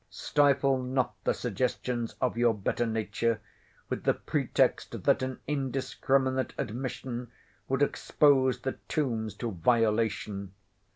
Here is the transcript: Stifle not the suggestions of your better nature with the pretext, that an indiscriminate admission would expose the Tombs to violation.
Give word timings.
Stifle 0.09 0.81
not 0.81 1.13
the 1.25 1.33
suggestions 1.35 2.15
of 2.19 2.35
your 2.35 2.55
better 2.55 2.87
nature 2.87 3.39
with 3.87 4.03
the 4.03 4.15
pretext, 4.15 5.03
that 5.03 5.21
an 5.21 5.39
indiscriminate 5.45 6.53
admission 6.57 7.29
would 7.67 7.83
expose 7.83 8.61
the 8.61 8.79
Tombs 8.87 9.35
to 9.35 9.51
violation. 9.51 10.53